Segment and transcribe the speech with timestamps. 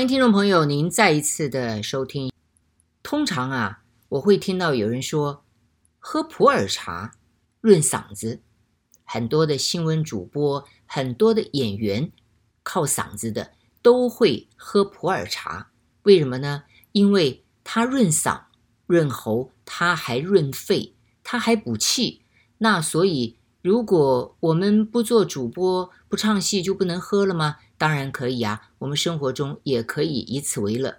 [0.00, 2.32] 欢迎听众朋友，您再一次的收听。
[3.02, 5.44] 通常啊，我会听到有人说
[5.98, 7.12] 喝普洱茶
[7.60, 8.40] 润嗓子，
[9.04, 12.10] 很多的新闻主播、很多的演员
[12.62, 15.70] 靠嗓子的都会喝普洱茶。
[16.04, 16.62] 为什么呢？
[16.92, 18.44] 因为它润嗓、
[18.86, 22.22] 润喉，它还润肺，它还补气。
[22.56, 27.56] 那所以，如果我们不做主播、不唱戏，就不能喝了吗？
[27.80, 30.98] 当然可以啊，我们生活中也可以以此为乐。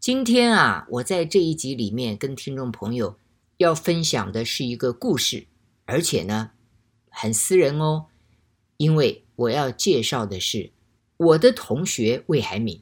[0.00, 3.18] 今天啊，我在这一集里面跟听众朋友
[3.58, 5.44] 要分享的是一个故事，
[5.84, 6.52] 而且呢，
[7.10, 8.06] 很私人哦，
[8.78, 10.70] 因为我要介绍的是
[11.18, 12.80] 我的同学魏海敏。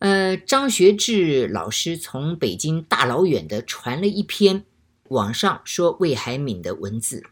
[0.00, 4.66] 呃，张学志老师从北京大老远的传了一篇
[5.08, 7.24] 网上说魏海敏的文字，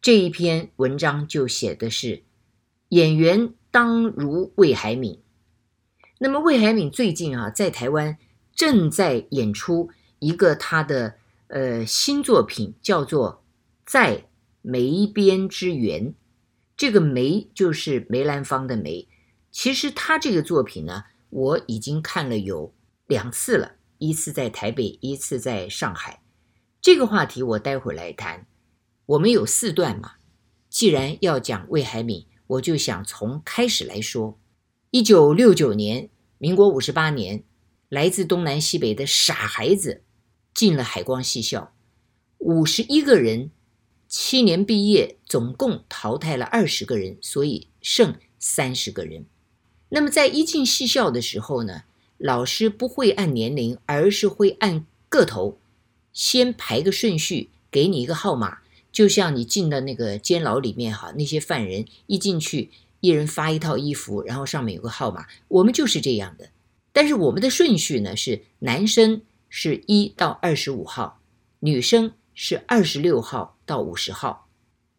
[0.00, 2.22] 这一篇文章就写的是
[2.88, 3.52] 演员。
[3.72, 5.18] 当如魏海敏，
[6.18, 8.18] 那么魏海敏最近啊，在台湾
[8.54, 11.14] 正在演出一个他的
[11.46, 13.42] 呃新作品，叫做
[13.90, 14.26] 《在
[14.60, 16.08] 梅边之缘》。
[16.76, 19.08] 这个梅就是梅兰芳的梅。
[19.50, 22.74] 其实他这个作品呢，我已经看了有
[23.06, 26.22] 两次了，一次在台北，一次在上海。
[26.82, 28.46] 这个话题我待会儿来谈。
[29.06, 30.16] 我们有四段嘛，
[30.68, 32.26] 既然要讲魏海敏。
[32.52, 34.38] 我就想从开始来说，
[34.90, 37.44] 一九六九年，民国五十八年，
[37.88, 40.02] 来自东南西北的傻孩子
[40.52, 41.72] 进了海光戏校，
[42.38, 43.50] 五十一个人，
[44.06, 49.24] 七年毕业，总共淘汰了二十个人，所以剩三十个人。
[49.88, 51.84] 那么在一进戏校的时候呢，
[52.18, 55.58] 老师不会按年龄，而是会按个头，
[56.12, 58.58] 先排个顺序，给你一个号码。
[58.92, 62.70] 就像你进的那个监牢里面哈，那些犯人一进去，
[63.00, 65.26] 一人发一套衣服，然后上面有个号码。
[65.48, 66.50] 我们就是这样的，
[66.92, 71.22] 但是我们的顺序呢是男生是一到二十五号，
[71.60, 74.50] 女生是二十六号到五十号。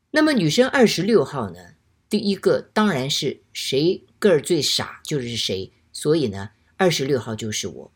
[0.09, 1.75] 那么女生二十六号呢，
[2.09, 7.91] 第一个当然是谁个儿最傻就是谁，所以呢二十六号就是我。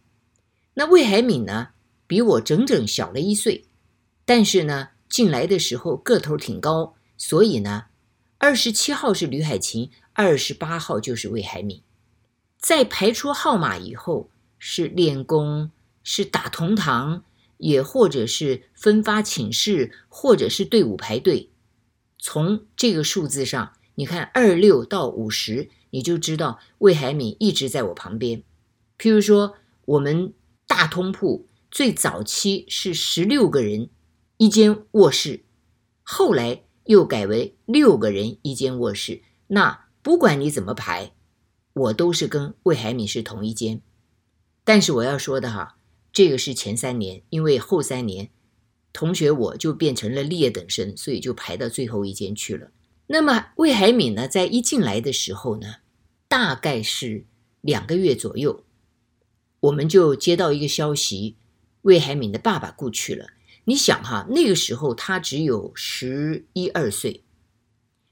[0.75, 1.69] 那魏海敏呢
[2.05, 3.65] 比我整整小了一岁，
[4.23, 4.89] 但是呢。
[5.09, 7.85] 进来的时候个头挺高，所以呢，
[8.37, 11.81] 二十七号是吕海琴，二十八号就是魏海敏。
[12.59, 15.71] 在排出号码以后，是练功，
[16.03, 17.23] 是打同堂，
[17.57, 21.51] 也或者是分发寝室，或者是队伍排队。
[22.19, 28.43] 从这个数字上，你看二六到五十，你就知道魏海敏一直在我旁边。
[28.97, 30.33] 譬如说，我们
[30.65, 33.89] 大通铺最早期是十六个人。
[34.37, 35.45] 一间卧室，
[36.03, 39.23] 后来又改为六个人一间卧室。
[39.47, 41.11] 那不管你怎么排，
[41.73, 43.81] 我都是跟魏海敏是同一间。
[44.63, 45.79] 但是我要说的哈，
[46.13, 48.29] 这个是前三年，因为后三年
[48.93, 52.69] 同学我就变成了劣等生，所以就排到最后一间去了。
[53.07, 55.77] 那么魏海敏呢，在一进来的时候呢，
[56.27, 57.25] 大概是
[57.61, 58.63] 两个月左右，
[59.61, 61.37] 我们就接到一个消息，
[61.81, 63.29] 魏海敏的爸爸故去了。
[63.69, 67.25] 你想哈，那个时候他只有十一二岁，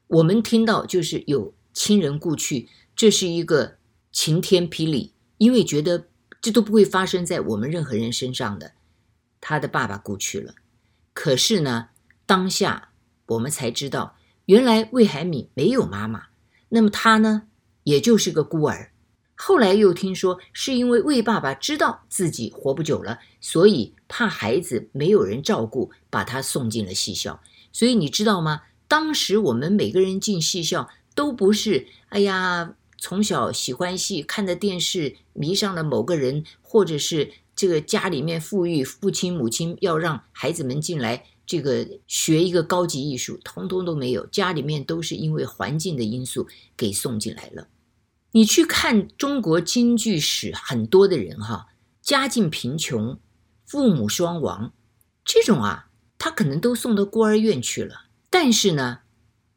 [0.07, 3.77] 我们听到就是有亲人故去，这是一个
[4.11, 6.09] 晴天霹雳，因为觉得
[6.41, 8.73] 这都不会发生在我们任何人身上的。
[9.39, 10.55] 他的爸爸故去了，
[11.13, 11.87] 可是呢，
[12.25, 12.89] 当下
[13.27, 14.17] 我们才知道，
[14.47, 16.25] 原来魏海敏没有妈妈，
[16.67, 17.43] 那么他呢，
[17.83, 18.91] 也就是个孤儿。
[19.35, 27.41] 后来又听说，是因为魏爸爸知道自己活不久了，所以怕孩子没有人照顾，把他送进了戏校。
[27.71, 28.61] 所以你知道吗？
[28.87, 44.25] 当时我们每个人进戏校都不是，哎呀，从小喜欢戏，看的电视迷上了某个人，或者是这个家里面富裕，父亲母亲要让孩子们进来，这个学一个高级艺术，通通都没有。
[44.27, 47.67] 家里面都是因为环境的因素给送进来了。
[48.35, 51.67] 你去看中国京剧史，很多的人哈，
[52.01, 53.17] 家境贫穷，
[53.65, 54.73] 父母双亡，
[55.23, 55.87] 这种啊，
[56.17, 58.07] 他可能都送到孤儿院去了。
[58.29, 58.99] 但是呢，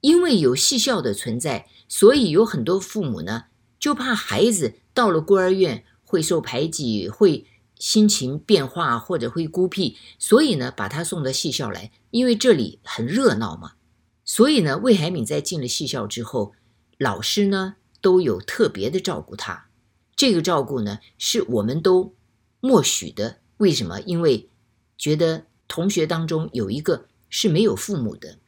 [0.00, 3.46] 因为有戏校的存在，所以有很多父母呢，
[3.80, 7.46] 就怕孩子到了孤儿院会受排挤，会
[7.80, 13.72] 心情变化，或者会孤僻，所以呢，把他送到戏校来，因为这里很热闹嘛。
[14.24, 16.52] 所以呢，魏海敏在进了戏校之后，
[16.96, 19.68] 老师呢，都有特别的照顾他，
[20.14, 22.14] 这个照顾呢，是我们都
[22.60, 23.38] 默许的。
[23.58, 24.00] 为什么？
[24.02, 24.48] 因为
[24.96, 28.38] 觉得同学当中有一个是没有父母的，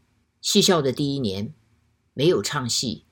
[0.41, 1.53] 戏校的第一年
[2.15, 3.05] 没有唱戏，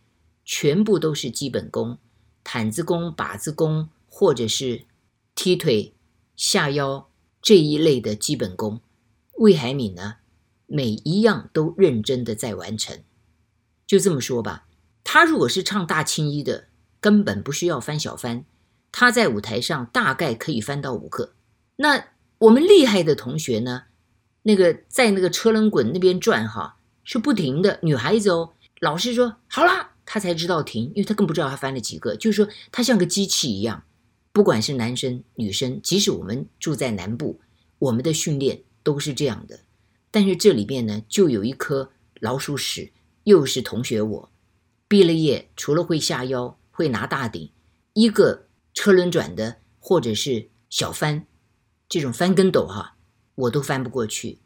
[0.44, 1.98] 全部都是基本功，
[2.44, 4.86] 毯子功、把子功、或者是
[5.34, 5.94] 踢腿、
[6.36, 7.10] 下腰
[7.42, 8.80] 这一类的基本功，
[9.38, 10.18] 魏海敏呢，
[10.66, 13.02] 每一样都认真的在完成。
[13.88, 14.67] 就这么说吧，
[15.10, 16.66] 他如果是唱大青衣的，
[17.00, 18.44] 根本不需要翻小翻，
[18.92, 21.32] 他在舞台上大概可以翻到五个。
[21.76, 23.84] 那我们厉害的同学呢，
[24.42, 27.78] 那个在那个车轮滚那边转哈，是不停的。
[27.80, 32.14] 女孩子哦，老师说好啦，他才知道停，因为他更不知道他翻了几个。
[32.14, 33.84] 就是说，他像个机器一样，
[34.32, 37.40] 不管是男生女生，即使我们住在南部，
[37.78, 39.60] 我们的训练都是这样的。
[40.10, 41.90] 但是这里边呢，就有一颗
[42.20, 42.92] 老鼠屎，
[43.24, 44.30] 又是同学我，
[44.88, 47.50] 毕了业除了会下腰、会拿大顶，
[47.92, 51.26] 一个车轮转的或者是小翻，
[51.88, 52.96] 这种翻跟斗哈，
[53.34, 54.38] 我都翻不过去。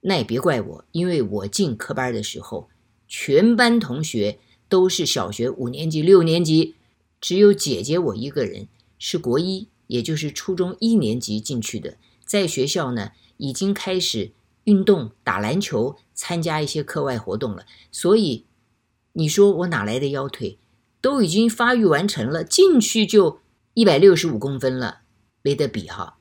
[0.00, 2.68] 那也别怪我，因为我进科班的时候，
[3.06, 6.74] 全班同学都是小学五年级、六年级，
[7.20, 14.32] 只有姐姐我一个人是国一，也就是初中一年级进去的，在学校呢已经开始。
[14.64, 18.44] 运动打篮球，参加一些课外活动了，所以
[19.18, 20.58] 你说我哪来的腰腿？
[21.00, 23.40] 都已经发育完成了，进去就
[23.74, 25.00] 一百六十五公分了，
[25.42, 26.18] 没得比哈。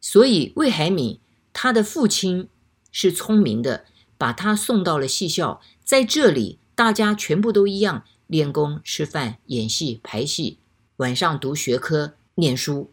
[0.00, 1.18] 所以魏海敏
[1.52, 2.48] 他的父亲
[2.92, 3.84] 是聪明的，
[4.16, 10.58] 把他送到了戏校，在这里大家全部都一样，练功、吃饭、演戏、排戏，
[10.98, 12.92] 晚上读学科、念书，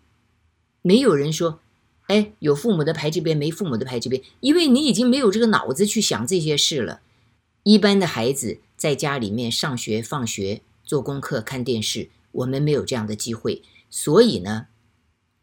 [0.82, 1.60] 没有人说。
[2.08, 7.02] 哎，有父母的排这边，没父母的排这边，因为你已经没有这个脑子去想这些事了。
[7.64, 13.62] 一般的孩子在家里面上学、放学、做功课、看电视，我们没有这样的机会。
[13.90, 14.68] 所以呢，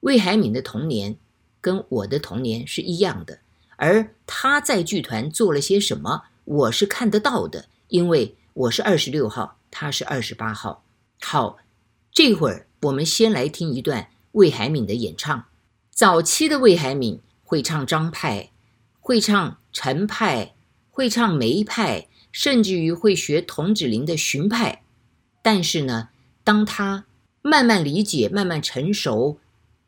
[0.01, 1.17] 魏海敏的童年
[1.61, 3.41] 跟我的童年是一样的。
[3.77, 10.85] 而他在剧团做了些什么，我是看得到的，因为我是二十六号，他是二十八号。
[11.21, 11.59] 好，
[12.13, 15.47] 这会儿我们先来听一段魏海敏的演唱。
[15.91, 18.51] 早期的魏海敏会唱张派，
[19.01, 20.55] 会唱陈派，
[20.91, 24.83] 会唱梅派，甚至于会学童芷苓的荀派。
[25.43, 26.09] 但是呢，
[26.43, 27.05] 当他
[27.43, 29.39] 慢慢理解、慢慢成熟、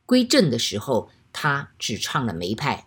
[0.07, 2.87] 归正的时候，他只唱了梅派。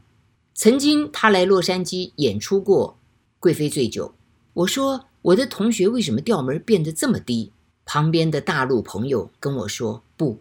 [0.54, 2.98] 曾经他来洛杉矶演出过
[3.40, 4.08] 《贵妃醉酒》，
[4.54, 7.52] 我说我的同学为什么调门变得这么低？
[7.86, 10.40] 旁边的大陆朋友跟我说：不，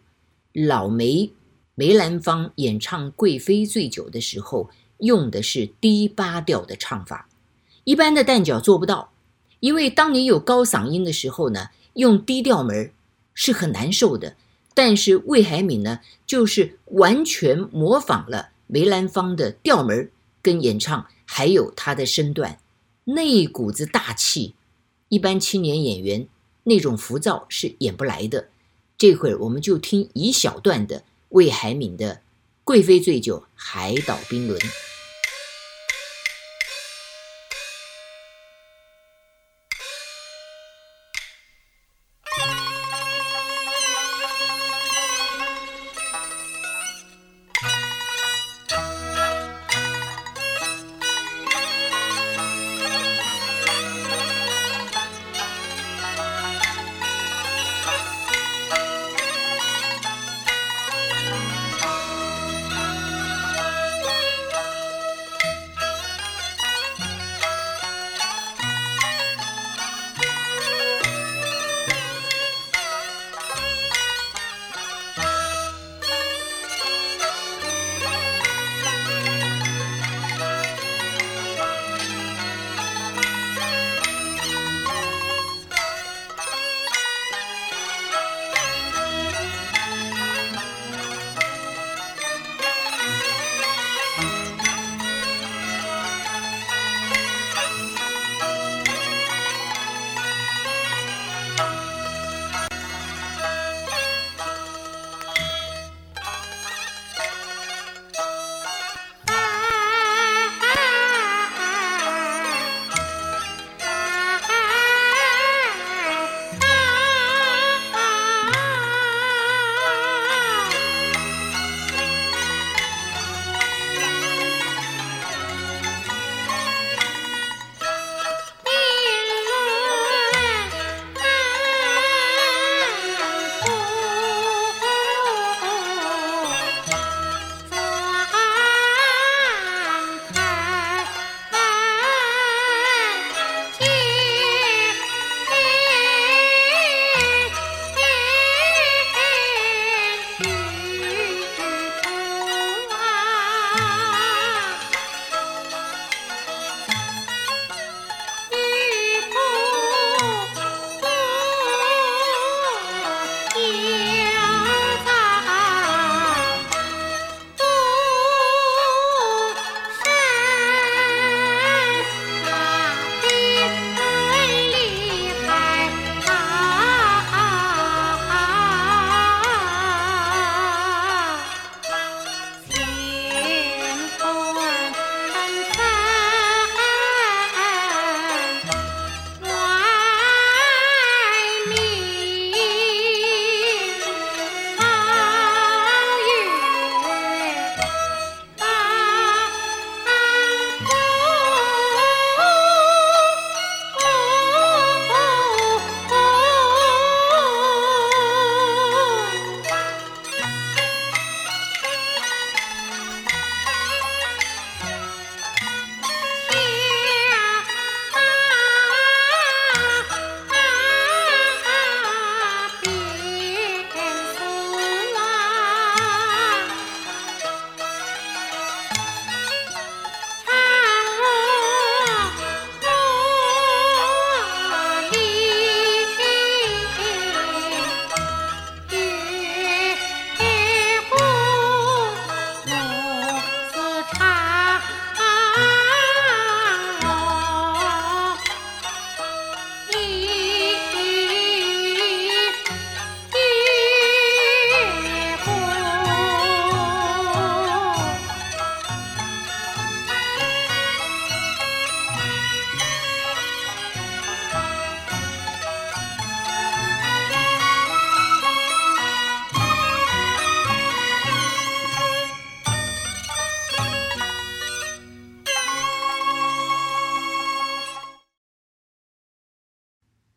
[0.52, 1.30] 老梅。
[1.78, 4.70] 梅兰芳演唱《贵妃醉酒》的时候，
[5.00, 7.25] 用的是低八调的唱法，
[7.86, 9.12] 一般的旦角做不到。
[9.60, 12.90] 因为当你有高嗓音的时候呢，用低调门
[13.32, 14.36] 是很难受的。
[14.74, 20.10] 但是魏海敏呢，就是完全模仿了梅兰芳的调门
[20.42, 22.58] 跟演唱，还有他的身段，
[23.04, 24.54] 那股子大气，
[25.08, 26.28] 一般青年演员
[26.64, 28.48] 那种浮躁是演不来的。
[28.98, 31.04] 这会儿我们就听一小段的。
[31.30, 32.14] 魏海敏的
[32.62, 34.60] 《贵妃醉酒》，海岛冰轮。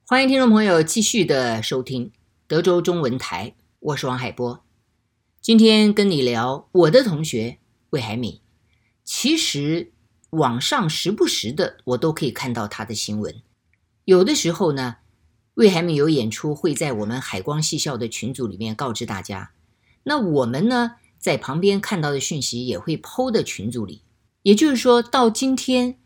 [0.09, 2.11] 欢迎听众朋友继续的收听
[2.47, 4.65] 德州中文台，我是王海波。
[5.39, 7.59] 今天跟你聊我的同学
[7.91, 8.39] 魏海敏。
[9.03, 9.91] 其实
[10.31, 13.35] 网上时不时的我都可以看到他的新闻。
[14.03, 14.95] 有的时候呢，
[15.53, 19.51] 魏海敏有演出会在我们海光戏校的群组里面告知大家。
[20.01, 24.01] 那我们呢，在旁边看到的讯息也会 PO 的群组里。
[24.41, 25.99] 也就是说到今天，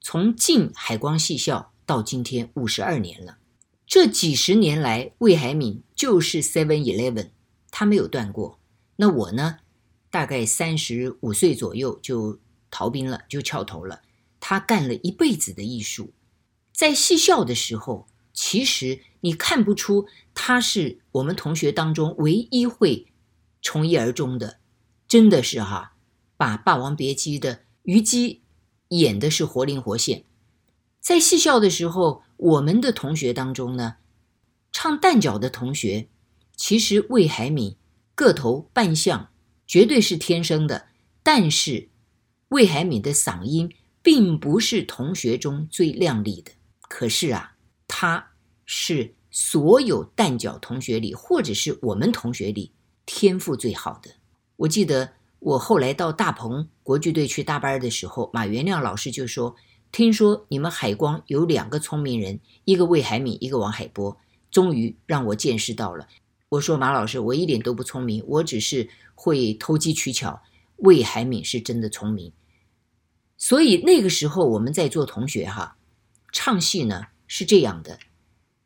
[0.00, 3.38] 从进海光戏校到今天五十二年了。
[3.86, 7.30] 这几十年来，魏海敏就是 Seven Eleven，
[7.70, 8.58] 他没有断过。
[8.96, 9.58] 那我呢，
[10.10, 14.02] 大概三十五岁左右就逃兵了，就翘头了。
[14.40, 16.12] 他干了一辈子的艺术，
[16.72, 23.06] 在戏校的时候，其实你看不出他是我们同学当中唯一会
[23.62, 24.58] 从一而终的，
[25.08, 25.94] 真的是哈，
[26.36, 28.42] 把《霸王别姬》的虞姬
[28.88, 30.24] 演的是活灵活现。
[31.00, 33.96] 在戏校的时候，我们的同学当中呢，
[34.70, 36.08] 唱旦角的同学，
[36.54, 37.74] 其实魏海敏
[38.14, 39.30] 个头扮相
[39.66, 40.88] 绝对是天生的，
[41.22, 41.88] 但是
[42.48, 43.72] 魏海敏的嗓音
[44.02, 46.52] 并不是同学中最亮丽的。
[46.82, 47.56] 可是啊，
[47.88, 48.32] 他
[48.66, 52.72] 是所有旦角同学里，或者是我们同学里
[53.06, 54.10] 天赋最好的。
[54.56, 59.56] 我记得我后来到大鹏国剧队去大班的时候，马元亮老师就说。
[59.94, 64.18] 听说你们海光有两个聪明人，一个魏海敏，一个王海波，
[64.50, 66.08] 终于让我见识到了。
[66.48, 70.42] 我说马老师，我一点都不聪明，我只是会投机取巧。
[70.78, 72.32] 魏海敏是真的聪明。
[73.38, 75.76] 所以那个时候我们在做同学哈，
[76.32, 78.00] 唱戏呢是这样的，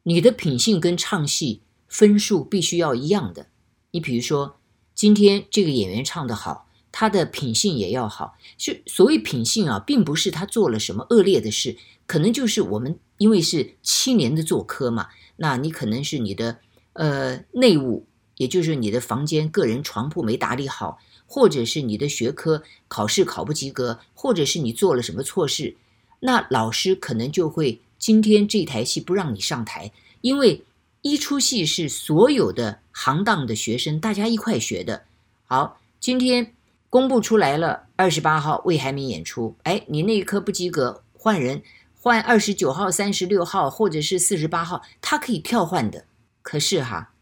[0.05, 3.49] 你的品性跟唱戏分数必须要一样的。
[3.91, 4.59] 你比如说
[4.95, 6.68] 今天这个演员唱得好。
[6.91, 11.77] 他的品性也要好，是所谓品性啊，并不是他做了什么恶劣的事，
[12.07, 16.59] 可能就是我们因为是七年的做科嘛，那你可能是你的
[16.95, 25.77] 呃内务，也就是你的房间个人床铺没打理好，或者是你的学科考试考不及格，或者是你做了什么错事，
[26.21, 29.93] 那老师可能就会今天这台戏不让你上台，
[30.23, 30.65] 因为
[31.03, 35.05] 一出戏是所有的行当的学生大家一块学的，
[35.45, 36.55] 好，今天。
[36.91, 39.57] 公布出来了，二十八号魏海敏演出。
[39.65, 41.63] 哎，你那一科不及格，换人，
[42.01, 46.07] 换二十九号、三十六号，或者是四十八号，他可以跳换的。
[46.41, 47.13] 可是哈，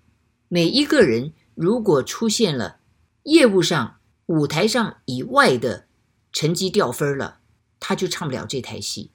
[0.49, 2.77] 每一个人如果出现了
[3.25, 3.97] 业务上、
[4.27, 5.87] 舞台上以外的
[6.33, 7.41] 成绩掉分了，
[7.81, 9.11] 他就唱不了这台戏。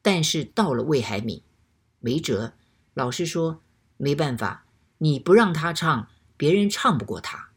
[0.00, 1.42] 但是到了魏海敏，
[1.98, 2.54] 没辙，
[2.94, 3.60] 老师说
[3.98, 4.64] 没办法，
[4.96, 7.49] 你不让他唱，别人唱不过他。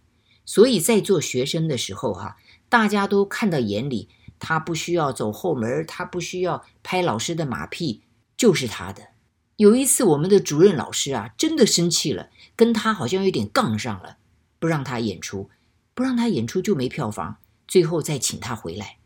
[0.45, 2.37] 所以在做学生的时候，哈，
[2.69, 4.09] 大家都看到眼里，
[4.39, 8.01] 他不需要走后门，他不需要拍老师的马屁，
[8.35, 9.09] 就是他的。
[9.57, 14.17] 有一次，我们的主任老师啊，真的生气了，跟他好像有点杠上了，
[14.59, 15.49] 不让他演出，
[15.93, 18.97] 不让他演出就没票房，最后再请他回来。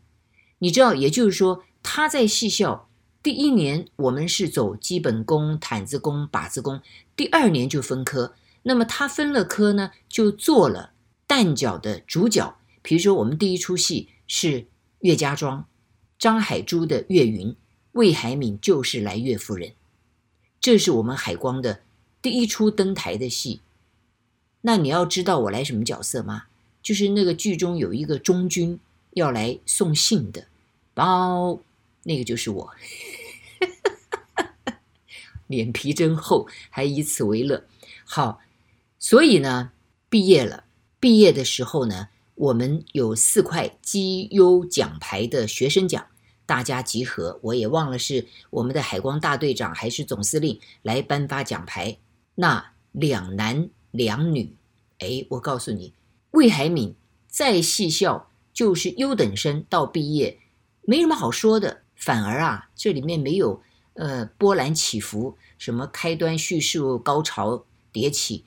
[0.60, 2.88] 你知道，也就是说，他在戏校
[3.22, 6.80] 第一年，我们是走基本功、毯子功、把子功，
[7.14, 8.34] 第二年就分科。
[8.62, 10.92] 那么他分了科呢，就做了。
[11.28, 14.66] 旦角的主角，比如说我们第一出戏是
[15.00, 15.68] 岳家庄，
[16.18, 17.54] 张海珠的岳云，
[17.92, 19.74] 魏海敏就是来岳夫人，
[20.58, 21.82] 这是我们海光的
[22.22, 23.60] 第一出登台的戏。
[24.62, 26.44] 那你要知道我来什么角色吗？
[26.82, 28.80] 就是那个剧中有一个中军
[29.12, 30.46] 要来送信的，
[30.94, 31.60] 包
[32.04, 32.70] 那个就是我，
[35.46, 37.64] 脸皮真厚，还以此为乐。
[38.04, 38.40] 好，
[38.98, 39.72] 所以呢，
[40.08, 40.64] 毕业了。
[41.00, 46.06] 毕业的时候呢，我们有四块绩优奖牌的学生奖，
[46.44, 47.38] 大家集合。
[47.42, 51.98] 我也忘了是我们的海光大队长还是总司令来颁发奖牌。
[52.34, 54.56] 那两男两女，
[54.98, 55.92] 哎，我告诉你，
[56.32, 56.96] 魏海敏
[57.28, 60.38] 在戏校就是优等生到毕业，
[60.82, 61.82] 没什么好说的。
[61.94, 63.62] 反而啊，这里面没有
[63.94, 68.44] 呃波澜起伏，什么开端叙述高潮迭起。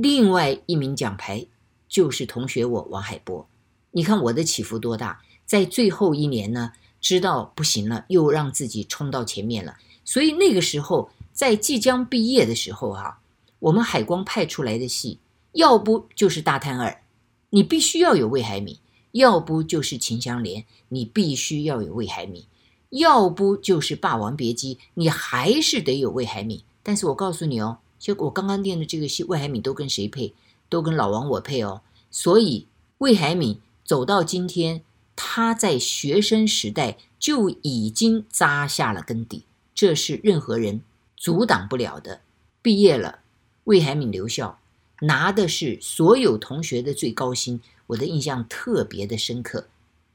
[0.00, 1.46] 另外一名奖牌。
[1.88, 3.46] 就是同学我王海波，
[3.90, 9.76] 你看我的起伏多大，在最后一年呢，知道不行了，又让自己冲到前面了。
[10.02, 13.18] 所以那个时候，在即将毕业的时候、啊，
[13.58, 15.18] 我们海光派出来的戏，
[15.52, 17.02] 要不就是大探二，
[17.50, 18.78] 你必须要有魏海敏；
[19.10, 22.44] 要不就是秦香莲，你必须要有魏海敏；
[22.88, 26.62] 要不就是霸王别姬，你还是得有魏海敏。
[26.82, 30.34] 但是我告诉你哦，就我刚刚念的这个戏，魏海敏都跟谁配？
[30.68, 32.66] 都跟老王我配哦，所以
[32.98, 34.82] 魏海敏走到今天，
[35.14, 40.80] 他在学生时代就已经扎下了根底，这是任何人
[41.16, 42.22] 阻挡不了的。
[42.60, 43.20] 毕业了，
[43.64, 44.58] 魏海敏留校，
[45.02, 49.68] 拿的是所有同学的最高薪，我的印象特别的深刻，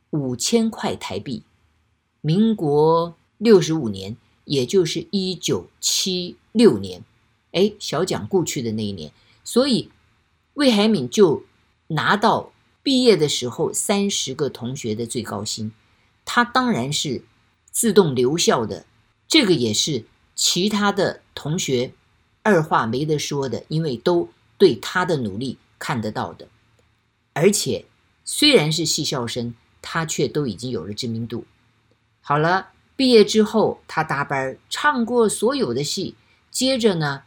[0.09, 1.43] 五千块台币。
[2.19, 7.03] 民国六十五年，也就是一九七六年，
[7.57, 9.11] 哎，小蒋过去的那一年，
[9.43, 9.89] 所以
[10.53, 11.43] 魏海敏就
[11.87, 12.51] 拿到
[12.83, 15.71] 毕业的时候三十个同学的最高薪，
[16.23, 17.23] 他当然是
[17.71, 18.85] 自动留校的，
[19.27, 21.93] 这个也是其他的同学
[22.43, 26.47] 二话没得说的，因为都对他的努力看得到的，
[27.33, 27.85] 而且
[28.23, 31.45] 虽然是戏校生，他却都已经有了知名度。
[32.21, 36.13] 好了，毕业之后他搭班唱过所有的戏，
[36.51, 37.23] 接着呢，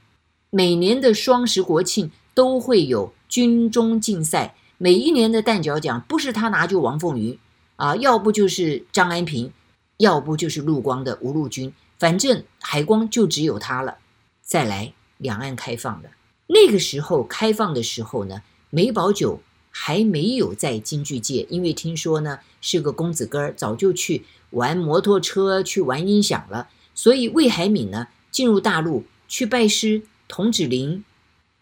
[0.51, 7.39] 每年的双十国庆都会有军中竞赛，每一年的旦角奖不是他拿就王凤云
[7.77, 9.53] 啊，要不就是张安平，
[9.97, 13.97] 要不就是陆光的吴陆军，反正海光就只有他了。
[14.43, 14.93] 再来。
[15.23, 16.09] 两岸开放了，
[16.47, 19.39] 那个时候开放的时候呢，梅葆玖
[19.71, 26.71] 还没有在京剧界，因为听说呢是个公子哥儿，早就去玩摩托车、去玩音响了。
[26.95, 31.03] 所以魏海敏呢进入大陆去拜师童芷苓，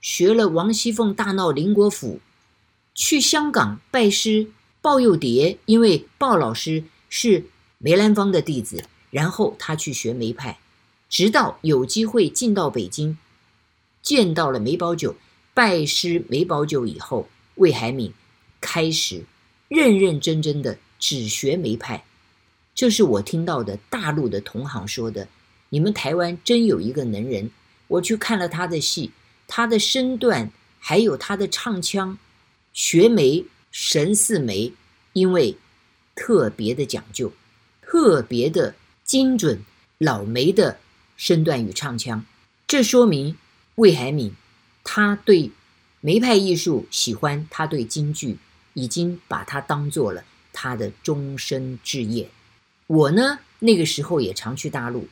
[0.02, 2.18] 学了王熙凤大闹宁国府；
[2.94, 4.50] 去香港拜师
[4.83, 7.46] 鲍幼蝶，因为鲍老师是
[7.78, 10.59] 梅兰芳的弟子，然后他去学梅派，
[11.09, 13.16] 直到有机会进到北京。
[14.02, 15.14] 见到了梅葆玖，
[15.54, 18.12] 拜师梅葆玖以后，魏海敏
[18.61, 19.24] 开始
[19.68, 22.04] 认认真真的只学梅派。
[22.74, 25.26] 这是我听到的大陆的同行说的。
[25.70, 27.50] 你们台湾真有一个能人，
[27.88, 29.11] 我去看了他的戏，
[29.46, 32.18] 他的身段还有他的唱腔，
[32.72, 34.72] 学梅神似梅，
[35.12, 35.57] 因为
[36.14, 37.33] 特别的讲究，
[37.83, 38.74] 特别的
[39.05, 39.62] 精准，
[39.98, 40.79] 老梅的
[41.16, 42.24] 身段与唱腔，
[42.66, 43.37] 这说明。
[43.77, 44.35] 魏海敏，
[44.83, 45.53] 他对
[46.01, 48.37] 梅派艺术喜欢，他对京剧
[48.74, 52.29] 已经把它当做了他的终身志业。
[52.88, 55.07] 我呢，那个时候也常去大陆，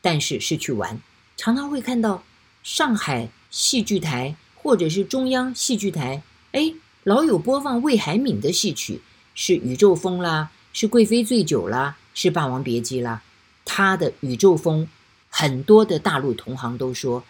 [0.00, 1.00] 但是是去玩，
[1.44, 2.22] 常常会看到
[2.62, 9.00] 上海戏剧台或者是中央戏剧台，哎，老有播放魏海敏的戏曲，
[9.34, 13.24] 是《宇宙风》啦，是《贵妃醉酒》啦，是《霸王别姬》啦。
[13.64, 14.86] 他的《宇宙风》，
[15.30, 17.24] 很多的大陆同行都说。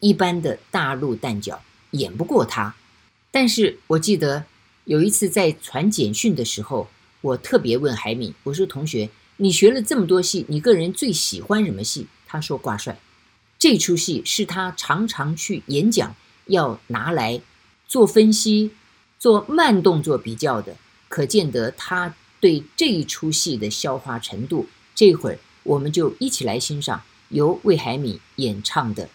[0.00, 1.62] 一般的大陆旦角
[1.92, 2.74] 演不过他，
[3.30, 4.44] 但是我记得
[4.82, 6.88] 有一次在传简讯的时候，
[7.20, 12.98] 我特别问海敏，我说：“同学，你学了这么多戏，你个人最喜欢什么戏？”他说：“挂帅。”
[13.64, 16.14] 这出戏是他常常去演讲
[16.48, 17.40] 要拿来
[17.88, 18.72] 做分析、
[19.18, 20.76] 做慢动作比较的，
[21.08, 24.66] 可见得他对这一出戏的消化程度。
[24.94, 27.00] 这会儿我们就一起来欣赏
[27.30, 29.08] 由魏海敏演唱的。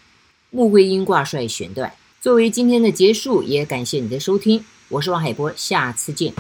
[0.50, 6.34] 穆桂英挂帅选段，作为今天的结束，也感谢你的收听，我是王海波，下次见。